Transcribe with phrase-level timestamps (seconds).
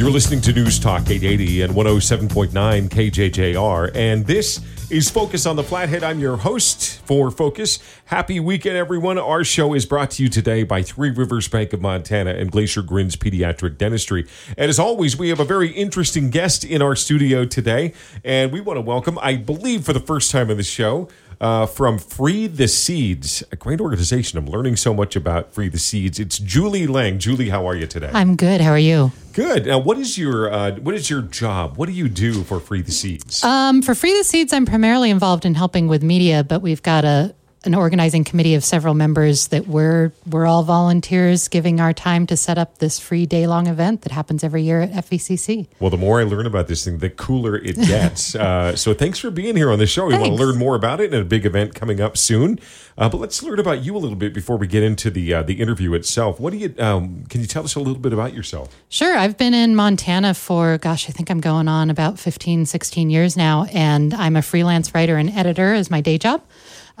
[0.00, 5.62] You're listening to News Talk 880 and 107.9 KJJR, and this is Focus on the
[5.62, 6.02] Flathead.
[6.02, 7.80] I'm your host for Focus.
[8.06, 9.18] Happy weekend, everyone.
[9.18, 12.80] Our show is brought to you today by Three Rivers Bank of Montana and Glacier
[12.80, 14.26] Grins Pediatric Dentistry.
[14.56, 17.92] And as always, we have a very interesting guest in our studio today,
[18.24, 21.10] and we want to welcome, I believe, for the first time in the show,
[21.40, 24.38] uh, from Free the Seeds, a great organization.
[24.38, 26.18] I'm learning so much about Free the Seeds.
[26.18, 27.18] It's Julie Lang.
[27.18, 28.10] Julie, how are you today?
[28.12, 28.60] I'm good.
[28.60, 29.12] How are you?
[29.32, 29.66] Good.
[29.66, 31.76] Now, what is your uh, what is your job?
[31.76, 33.42] What do you do for Free the Seeds?
[33.42, 37.04] Um, for Free the Seeds, I'm primarily involved in helping with media, but we've got
[37.04, 42.26] a an organizing committee of several members that we're we're all volunteers giving our time
[42.26, 45.66] to set up this free day long event that happens every year at FVCC.
[45.78, 48.34] Well, the more I learn about this thing, the cooler it gets.
[48.34, 50.06] uh, so thanks for being here on the show.
[50.06, 52.58] We want to learn more about it and a big event coming up soon.
[52.96, 55.42] Uh, but let's learn about you a little bit before we get into the uh,
[55.42, 56.40] the interview itself.
[56.40, 58.74] What do you um, can you tell us a little bit about yourself?
[58.88, 59.16] Sure.
[59.16, 63.36] I've been in Montana for gosh, I think I'm going on about 15, 16 years
[63.36, 66.42] now, and I'm a freelance writer and editor as my day job.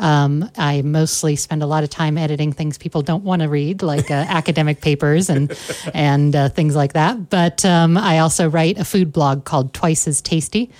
[0.00, 3.82] Um, I mostly spend a lot of time editing things people don't want to read,
[3.82, 5.56] like uh, academic papers and
[5.94, 7.28] and uh, things like that.
[7.28, 10.70] But um, I also write a food blog called Twice as Tasty,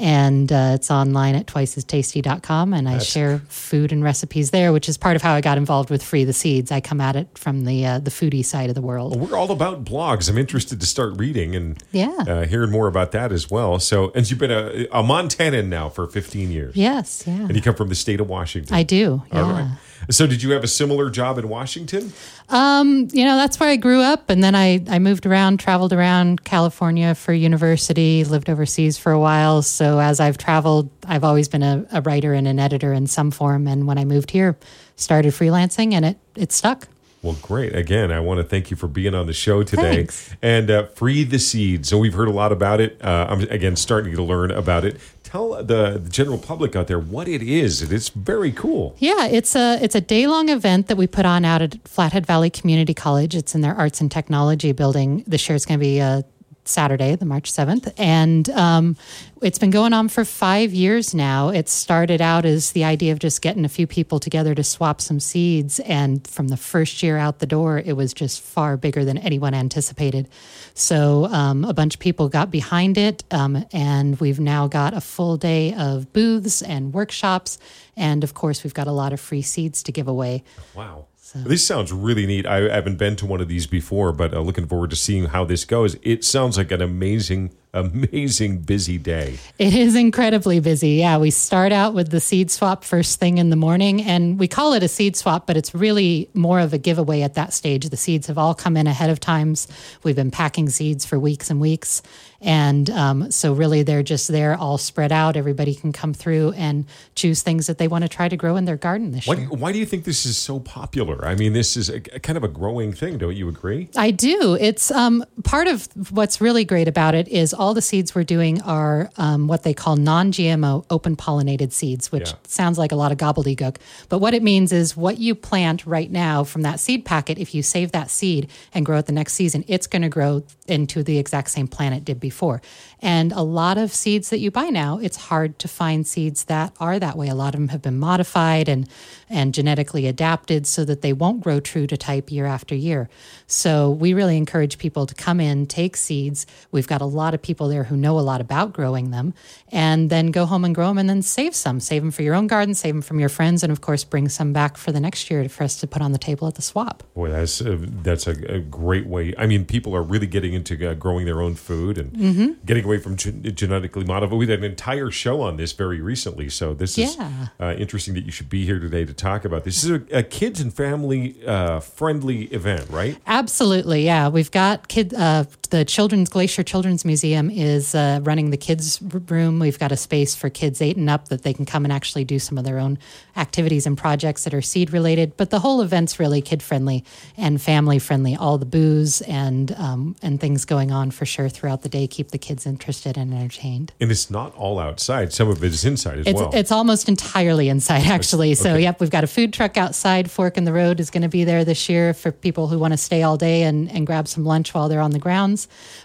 [0.00, 4.88] and uh, it's online at twiceastasty.com and i That's share food and recipes there which
[4.88, 6.72] is part of how i got involved with free the seeds.
[6.72, 9.16] I come at it from the uh, the foodie side of the world.
[9.16, 10.30] Well, we're all about blogs.
[10.30, 12.24] I'm interested to start reading and yeah.
[12.26, 13.78] uh, hearing more about that as well.
[13.78, 16.76] So and you've been a, a montanan now for 15 years.
[16.76, 17.34] Yes yeah.
[17.34, 18.74] And you come from the state of washington.
[18.74, 19.42] I do yeah.
[19.42, 19.70] all right
[20.10, 22.12] so, did you have a similar job in Washington?
[22.48, 25.92] Um, you know, that's where I grew up, and then I I moved around, traveled
[25.92, 29.62] around California for university, lived overseas for a while.
[29.62, 33.30] So, as I've traveled, I've always been a, a writer and an editor in some
[33.30, 33.66] form.
[33.66, 34.56] And when I moved here,
[34.96, 36.88] started freelancing, and it it stuck.
[37.22, 37.74] Well, great.
[37.76, 39.96] Again, I want to thank you for being on the show today.
[39.96, 40.34] Thanks.
[40.40, 41.84] And uh, Free the Seed.
[41.84, 42.98] So we've heard a lot about it.
[43.04, 44.98] Uh, I'm, again, starting to learn about it.
[45.30, 47.82] Tell the, the, general public out there what it is.
[47.92, 48.96] It's very cool.
[48.98, 52.26] Yeah, it's a it's a day long event that we put on out at Flathead
[52.26, 53.36] Valley Community College.
[53.36, 55.22] It's in their Arts and Technology building.
[55.28, 56.24] This year it's going to be a
[56.70, 57.92] Saturday, the March 7th.
[57.98, 58.96] And um,
[59.42, 61.48] it's been going on for five years now.
[61.48, 65.00] It started out as the idea of just getting a few people together to swap
[65.00, 65.80] some seeds.
[65.80, 69.54] And from the first year out the door, it was just far bigger than anyone
[69.54, 70.28] anticipated.
[70.74, 73.24] So um, a bunch of people got behind it.
[73.30, 77.58] Um, and we've now got a full day of booths and workshops.
[77.96, 80.44] And of course, we've got a lot of free seeds to give away.
[80.74, 81.06] Wow.
[81.32, 81.38] So.
[81.38, 82.44] This sounds really neat.
[82.44, 85.44] I haven't been to one of these before, but uh, looking forward to seeing how
[85.44, 85.96] this goes.
[86.02, 89.38] It sounds like an amazing amazing busy day.
[89.58, 90.90] It is incredibly busy.
[90.90, 94.48] Yeah, we start out with the seed swap first thing in the morning, and we
[94.48, 97.88] call it a seed swap, but it's really more of a giveaway at that stage.
[97.88, 99.68] The seeds have all come in ahead of times.
[100.02, 102.02] We've been packing seeds for weeks and weeks.
[102.42, 105.36] And um, so, really, they're just there all spread out.
[105.36, 108.64] Everybody can come through and choose things that they want to try to grow in
[108.64, 109.48] their garden this why year.
[109.48, 111.22] Why do you think this is so popular?
[111.26, 113.90] I mean, this is a, a kind of a growing thing, don't you agree?
[113.94, 114.56] I do.
[114.58, 118.62] It's um, part of what's really great about it is all the seeds we're doing
[118.62, 122.36] are um, what they call non GMO open pollinated seeds, which yeah.
[122.44, 123.76] sounds like a lot of gobbledygook.
[124.08, 127.54] But what it means is what you plant right now from that seed packet, if
[127.54, 131.02] you save that seed and grow it the next season, it's going to grow into
[131.02, 132.62] the exact same plant it did before.
[133.00, 136.72] And a lot of seeds that you buy now, it's hard to find seeds that
[136.80, 137.28] are that way.
[137.28, 138.88] A lot of them have been modified and,
[139.30, 143.08] and genetically adapted so that they won't grow true to type year after year.
[143.46, 146.46] So we really encourage people to come in, take seeds.
[146.72, 149.32] We've got a lot of people there who know a lot about growing them,
[149.70, 151.78] and then go home and grow them and then save some.
[151.80, 154.28] Save them for your own garden, save them from your friends, and of course, bring
[154.28, 156.62] some back for the next year for us to put on the table at the
[156.62, 157.04] swap.
[157.14, 159.32] Boy, that's a, that's a, a great way.
[159.38, 162.52] I mean, people are really getting into uh, growing their own food and mm-hmm.
[162.64, 164.38] getting away from ge- genetically modified.
[164.38, 168.24] We had an entire show on this very recently, so this is uh, interesting that
[168.24, 169.82] you should be here today to talk about this.
[169.82, 173.16] This is a, a kids and family uh, friendly event, right?
[173.26, 174.28] Absolutely, yeah.
[174.28, 179.60] We've got kid uh, the Children's Glacier Children's Museum is uh, running the kids room.
[179.60, 182.24] We've got a space for kids eight and up that they can come and actually
[182.24, 182.98] do some of their own
[183.36, 185.36] activities and projects that are seed related.
[185.36, 187.04] But the whole event's really kid friendly
[187.36, 188.34] and family friendly.
[188.34, 192.32] All the booze and um, and things going on for sure throughout the day keep
[192.32, 193.92] the kids interested and entertained.
[194.00, 195.32] And it's not all outside.
[195.32, 196.50] Some of it is inside as it's, well.
[196.52, 198.48] It's almost entirely inside actually.
[198.48, 198.54] Okay.
[198.54, 200.30] So yep, we've got a food truck outside.
[200.30, 202.92] Fork in the Road is going to be there this year for people who want
[202.92, 205.59] to stay all day and, and grab some lunch while they're on the grounds.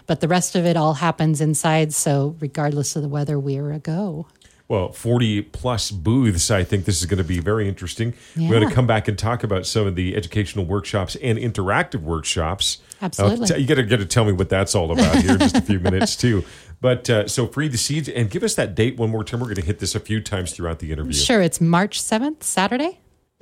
[0.06, 1.92] But the rest of it all happens inside.
[1.94, 4.26] So regardless of the weather, we're a go.
[4.68, 6.50] well, 40 plus booths.
[6.50, 8.14] I think this is going to be very interesting.
[8.34, 8.48] Yeah.
[8.48, 12.02] We're going to come back and talk about some of the educational workshops and interactive
[12.02, 12.78] workshops.
[13.00, 13.54] Absolutely.
[13.54, 15.56] Uh, you got to get to tell me what that's all about here in just
[15.56, 16.42] a few minutes too.
[16.80, 19.38] But uh, so free the seeds and give us that date one more time.
[19.40, 21.12] We're going to hit this a few times throughout the interview.
[21.12, 22.98] Sure, it's March 7th, Saturday.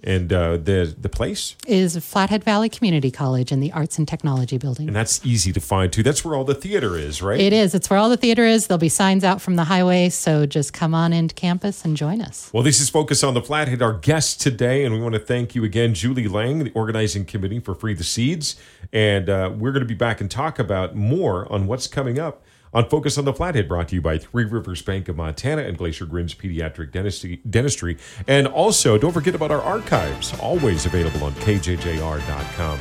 [0.07, 4.59] And uh, the the place is Flathead Valley Community College in the Arts and Technology
[4.59, 4.87] Building.
[4.87, 6.03] And that's easy to find too.
[6.03, 7.41] That's where all the theater is, right?
[7.41, 7.75] It is.
[7.75, 8.67] It's where all the theater is.
[8.67, 12.21] There'll be signs out from the highway, so just come on into campus and join
[12.21, 12.51] us.
[12.53, 15.55] Well, this is Focus on the Flathead, our guest today, and we want to thank
[15.55, 18.57] you again, Julie Lang, the organizing committee for Free the Seeds.
[18.93, 22.45] And uh, we're going to be back and talk about more on what's coming up
[22.75, 25.79] on Focus on the Flathead, brought to you by Three Rivers Bank of Montana and
[25.79, 27.41] Glacier Grins Pediatric Dentistry.
[27.49, 27.97] Dentistry.
[28.27, 32.79] And also, don't forget about our archives, always available on kjjr.com.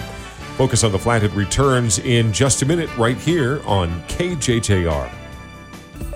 [0.58, 5.10] Focus on the Flathead returns in just a minute right here on KJJR.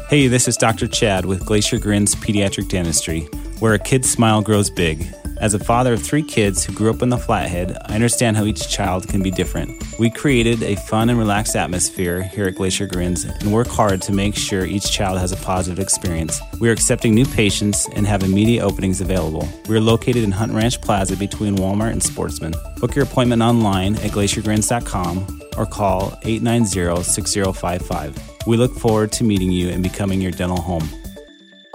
[0.09, 0.87] Hey, this is Dr.
[0.87, 3.21] Chad with Glacier Grins Pediatric Dentistry,
[3.59, 5.11] where a kid's smile grows big.
[5.39, 8.45] As a father of three kids who grew up in the Flathead, I understand how
[8.45, 9.71] each child can be different.
[9.99, 14.11] We created a fun and relaxed atmosphere here at Glacier Grins and work hard to
[14.11, 16.41] make sure each child has a positive experience.
[16.59, 19.47] We are accepting new patients and have immediate openings available.
[19.69, 22.55] We are located in Hutton Ranch Plaza between Walmart and Sportsman.
[22.77, 28.47] Book your appointment online at glaciergrins.com or call 890 6055.
[28.47, 30.89] We look forward to meeting you and becoming your dental home.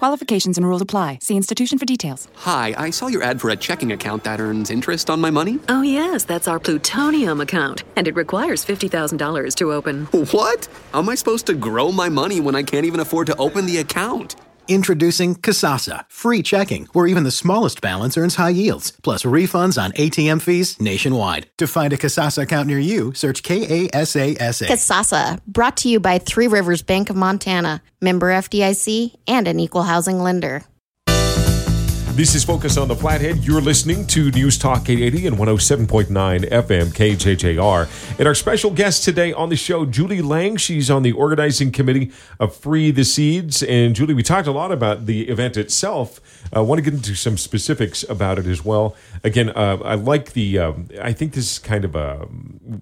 [0.03, 1.21] Qualifications and rules apply.
[1.23, 2.27] See institution for details.
[2.39, 5.61] Hi, I saw your ad for a checking account that earns interest on my money.
[5.69, 10.07] Oh, yes, that's our plutonium account, and it requires $50,000 to open.
[10.07, 10.69] What?
[10.93, 13.65] How am I supposed to grow my money when I can't even afford to open
[13.65, 14.35] the account?
[14.69, 19.93] Introducing Kasasa, free checking, where even the smallest balance earns high yields, plus refunds on
[19.93, 21.49] ATM fees nationwide.
[21.59, 24.67] To find a Kasasa account near you, search K A S A S A.
[24.67, 29.83] Kasasa, brought to you by Three Rivers Bank of Montana, member FDIC, and an equal
[29.83, 30.65] housing lender.
[32.15, 33.39] This is Focus on the Flathead.
[33.39, 38.19] You're listening to News Talk 880 and 107.9 FM KJJR.
[38.19, 40.59] And our special guest today on the show, Julie Lang.
[40.59, 43.63] She's on the organizing committee of Free the Seeds.
[43.63, 46.21] And Julie, we talked a lot about the event itself.
[46.53, 48.95] I uh, want to get into some specifics about it as well.
[49.25, 52.17] Again, uh, I like the, um, I think this is kind of a,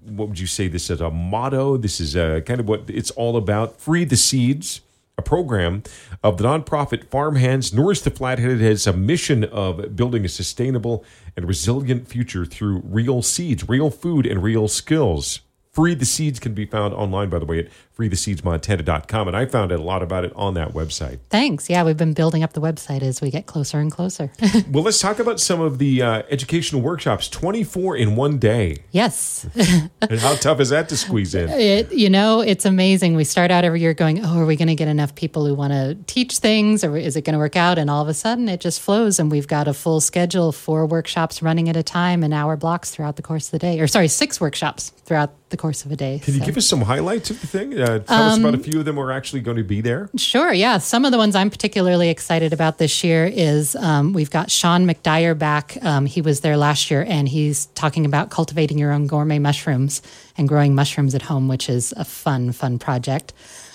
[0.07, 1.77] what would you say this is a motto?
[1.77, 3.81] This is a, kind of what it's all about.
[3.81, 4.81] Free the Seeds
[5.21, 5.83] a program
[6.25, 11.05] of the nonprofit Farmhands Nourish the Flathead has a mission of building a sustainable
[11.37, 15.41] and resilient future through real seeds, real food, and real skills.
[15.73, 19.29] Free the Seeds can be found online, by the way, at freetheseedsmontana.com.
[19.29, 21.21] And I found out a lot about it on that website.
[21.29, 21.71] Thanks.
[21.71, 24.33] Yeah, we've been building up the website as we get closer and closer.
[24.71, 28.79] well, let's talk about some of the uh, educational workshops 24 in one day.
[28.91, 29.47] Yes.
[30.01, 31.49] and how tough is that to squeeze in?
[31.51, 33.15] It, you know, it's amazing.
[33.15, 35.55] We start out every year going, oh, are we going to get enough people who
[35.55, 37.79] want to teach things or is it going to work out?
[37.79, 39.21] And all of a sudden it just flows.
[39.21, 42.91] And we've got a full schedule, four workshops running at a time in hour blocks
[42.91, 43.79] throughout the course of the day.
[43.79, 46.21] Or sorry, six workshops throughout the course of a day.
[46.23, 46.41] Can so.
[46.41, 47.79] you give us some highlights of the thing?
[47.79, 48.97] Uh, tell um, us about a few of them.
[48.97, 50.11] We're actually going to be there.
[50.17, 50.53] Sure.
[50.53, 50.79] Yeah.
[50.79, 54.87] Some of the ones I'm particularly excited about this year is um, we've got Sean
[54.87, 55.77] McDyer back.
[55.83, 60.03] Um, he was there last year, and he's talking about cultivating your own gourmet mushrooms
[60.37, 63.33] and growing mushrooms at home, which is a fun, fun project.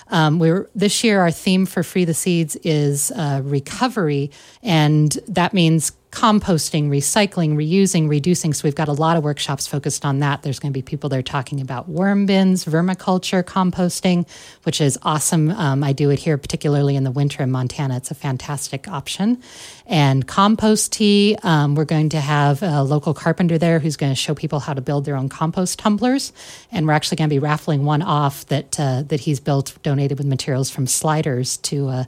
[0.08, 4.30] Um, we're this year our theme for Free the Seeds is uh, recovery,
[4.62, 8.54] and that means composting, recycling, reusing, reducing.
[8.54, 10.42] So we've got a lot of workshops focused on that.
[10.42, 14.26] There's going to be people there talking about worm bins, vermiculture, composting,
[14.62, 15.50] which is awesome.
[15.50, 17.98] Um, I do it here, particularly in the winter in Montana.
[17.98, 19.42] It's a fantastic option.
[19.84, 24.16] And compost tea, um, we're going to have a local carpenter there who's going to
[24.16, 26.32] show people how to build their own compost tumblers.
[26.72, 29.76] And we're actually going to be raffling one off that uh, that he's built,
[30.18, 32.04] with materials from Sliders to uh,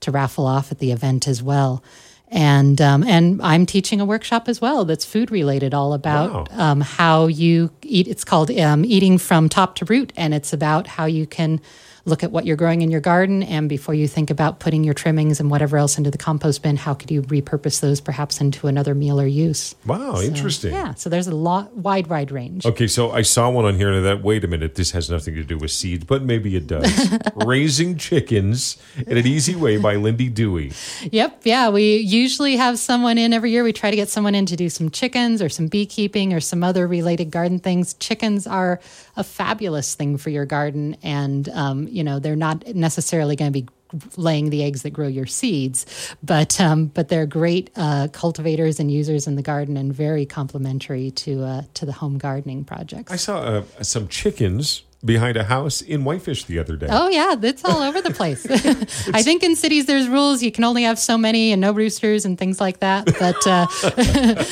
[0.00, 1.82] to raffle off at the event as well
[2.28, 6.70] and um, and I'm teaching a workshop as well that's food related, all about wow.
[6.70, 8.08] um, how you eat.
[8.08, 11.60] It's called um, Eating from Top to Root, and it's about how you can
[12.06, 14.94] look at what you're growing in your garden and before you think about putting your
[14.94, 18.66] trimmings and whatever else into the compost bin how could you repurpose those perhaps into
[18.66, 19.74] another meal or use?
[19.84, 20.72] Wow so, interesting.
[20.72, 22.64] yeah so there's a lot wide wide range.
[22.64, 25.34] Okay so i saw one on here and that wait a minute this has nothing
[25.34, 27.12] to do with seeds but maybe it does.
[27.34, 30.72] Raising chickens in an easy way by lindy dewey.
[31.12, 33.64] Yep yeah we usually have someone in every year.
[33.64, 36.62] We try to get someone in to do some chickens or some beekeeping or some
[36.62, 37.94] other related garden things.
[37.94, 38.80] Chickens are
[39.16, 43.62] a fabulous thing for your garden and um, you know they're not necessarily going to
[43.62, 43.68] be
[44.16, 45.86] laying the eggs that grow your seeds,
[46.22, 51.10] but um, but they're great uh, cultivators and users in the garden and very complementary
[51.12, 53.10] to uh, to the home gardening projects.
[53.10, 56.88] I saw uh, some chickens behind a house in Whitefish the other day.
[56.90, 58.46] Oh yeah, it's all over the place.
[59.14, 62.24] I think in cities there's rules you can only have so many and no roosters
[62.24, 63.06] and things like that.
[63.18, 63.66] But uh,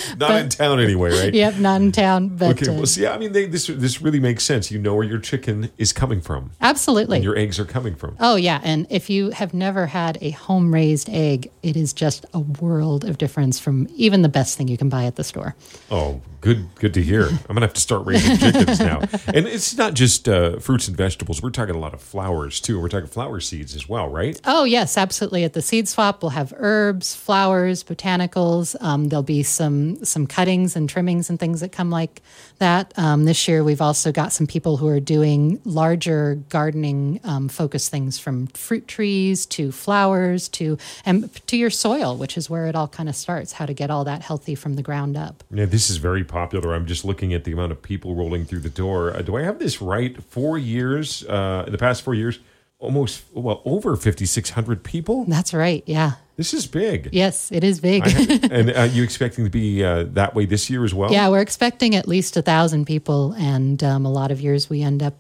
[0.18, 1.34] Not in town anyway, right?
[1.34, 2.28] yep, not in town.
[2.28, 4.70] But Okay, uh, well, see, I mean, they, this this really makes sense.
[4.70, 7.16] You know where your chicken is coming from, absolutely.
[7.18, 8.16] and your eggs are coming from.
[8.20, 12.26] Oh yeah, and if you have never had a home raised egg, it is just
[12.32, 15.54] a world of difference from even the best thing you can buy at the store.
[15.90, 17.26] Oh, good, good to hear.
[17.26, 19.00] I'm gonna have to start raising chickens now.
[19.28, 21.42] And it's not just uh, fruits and vegetables.
[21.42, 22.80] We're talking a lot of flowers too.
[22.80, 24.40] We're talking flower seeds as well, right?
[24.44, 25.44] Oh yes, absolutely.
[25.44, 28.76] At the seed swap, we'll have herbs, flowers, botanicals.
[28.80, 32.22] Um, there'll be some some cuttings and trimmings and things that come like
[32.58, 32.92] that.
[32.96, 37.90] Um, this year, we've also got some people who are doing larger gardening um, focused
[37.90, 42.74] things, from fruit trees to flowers to and to your soil, which is where it
[42.74, 43.52] all kind of starts.
[43.52, 45.44] How to get all that healthy from the ground up.
[45.50, 46.74] Yeah, this is very popular.
[46.74, 49.14] I'm just looking at the amount of people rolling through the door.
[49.14, 50.16] Uh, do I have this right?
[50.28, 52.38] Four years, uh, in the past four years,
[52.78, 55.24] almost well over 5,600 people.
[55.26, 55.82] That's right.
[55.86, 56.12] Yeah.
[56.36, 57.10] This is big.
[57.12, 58.02] Yes, it is big.
[58.50, 61.12] and are you expecting to be uh, that way this year as well?
[61.12, 64.82] Yeah, we're expecting at least a thousand people, and um, a lot of years we
[64.82, 65.14] end up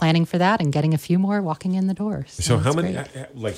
[0.00, 2.24] planning for that and getting a few more walking in the door.
[2.28, 3.16] So how many, great.
[3.16, 3.56] uh, like,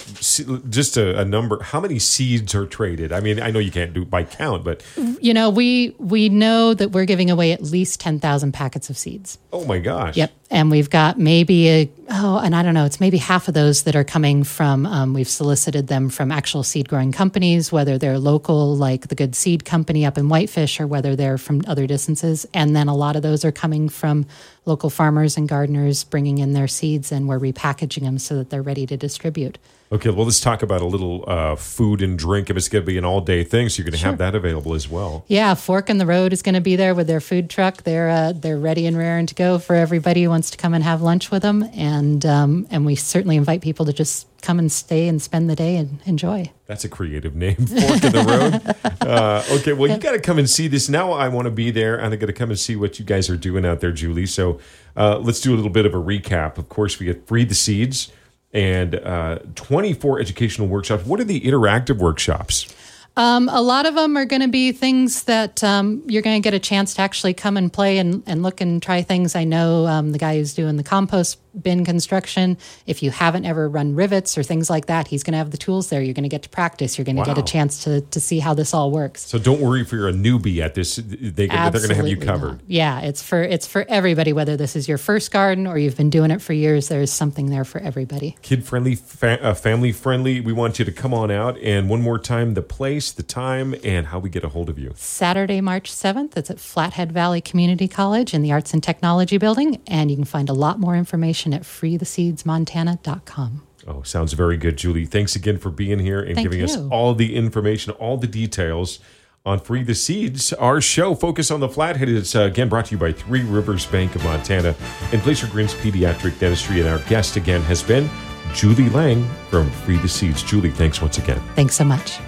[0.79, 1.63] just a, a number?
[1.63, 3.13] How many seeds are traded?
[3.13, 4.83] I mean, I know you can't do it by count, but
[5.21, 8.97] You know, we we know that we're giving away at least ten thousand packets of
[8.99, 9.39] seeds.
[9.53, 10.17] oh my gosh!
[10.17, 13.55] Yep, and we've got maybe a oh, and I don't know, it's maybe half of
[13.55, 14.85] those that are coming from.
[14.87, 19.35] Um, we've solicited them from actual seed growing companies, whether they're local, like the Good
[19.35, 22.47] Seed Company up in Whitefish, or whether they're from other distances.
[22.53, 24.27] And then a lot of those are coming from
[24.65, 28.63] local farmers and gardeners bringing in their seeds, and we're repackaging them so that they're
[28.63, 29.59] ready to distribute.
[29.91, 32.49] Okay, well, let's talk about a little uh, food and drink.
[32.49, 34.35] If it's going to be an all day thing, so you're going to have that
[34.35, 35.25] available as well.
[35.29, 37.83] Yeah, Fork in the Road is going to be there with their food truck.
[37.83, 40.83] They're uh, they're ready and raring to go for everybody who wants to come and
[40.83, 41.69] have lunch with them.
[41.75, 45.57] And um, and we certainly invite people to just come and stay and spend the
[45.57, 46.51] day and enjoy.
[46.67, 48.77] That's a creative name, Fork in the Road.
[49.03, 50.89] Uh, okay, well, you got to come and see this.
[50.89, 53.05] Now I want to be there, and I got to come and see what you
[53.05, 54.27] guys are doing out there, Julie.
[54.27, 54.61] So
[54.97, 56.57] uh, let's do a little bit of a recap.
[56.57, 58.13] Of course, we get Free the Seeds
[58.53, 61.05] and uh, 24 educational workshops.
[61.05, 62.73] What are the interactive workshops?
[63.17, 66.45] Um, a lot of them are going to be things that um, you're going to
[66.45, 69.37] get a chance to actually come and play and, and look and try things.
[69.37, 72.57] I know um, the guy who's doing the compost bin construction.
[72.87, 75.57] If you haven't ever run rivets or things like that, he's going to have the
[75.57, 76.03] tools there.
[76.03, 76.99] You're going to get to practice.
[76.99, 79.23] You're going to get a chance to, to see how this all works.
[79.23, 82.17] So don't worry if you're a newbie at this; they, they're going to have you
[82.17, 82.53] covered.
[82.53, 82.61] not.
[82.67, 84.33] Yeah, it's for it's for everybody.
[84.33, 87.13] Whether this is your first garden or you've been doing it for years, there is
[87.13, 88.37] something there for everybody.
[88.43, 90.41] Kid friendly, fa- uh, family friendly.
[90.41, 91.59] We want you to come on out.
[91.59, 94.79] And one more time, the place, the time, and how we get a hold of
[94.79, 94.93] you.
[94.97, 96.37] Saturday, March seventh.
[96.37, 100.25] It's at Flathead Valley Community College in the Arts and Technology Building, and you can
[100.25, 103.63] find a lot more information at freetheseedsmontana.com.
[103.87, 105.07] Oh, sounds very good, Julie.
[105.07, 109.01] Thanks again for being here and Thank giving us all the information, all the details
[109.45, 110.53] on Free the Seeds.
[110.53, 113.87] Our show, Focus on the Flathead, is uh, again brought to you by Three Rivers
[113.87, 114.75] Bank of Montana
[115.13, 116.81] and Glacier Grins Pediatric Dentistry.
[116.81, 118.09] And our guest again has been
[118.55, 120.43] Julie Lang from Free the Seeds.
[120.43, 121.41] Julie, thanks once again.
[121.55, 122.19] Thanks so much.